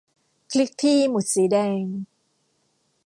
[0.51, 1.83] คลิกที่ หมุดสีแดง